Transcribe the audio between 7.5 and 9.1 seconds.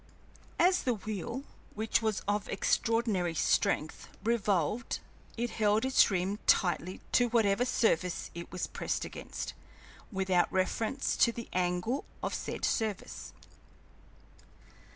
surface it was pressed